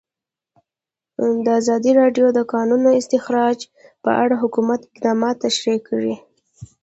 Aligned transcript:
ازادي 1.59 1.91
راډیو 2.01 2.27
د 2.31 2.35
د 2.37 2.39
کانونو 2.53 2.89
استخراج 2.99 3.59
په 4.03 4.11
اړه 4.21 4.35
د 4.39 4.41
حکومت 4.43 4.79
اقدامات 4.89 5.35
تشریح 5.45 5.79
کړي. 5.89 6.15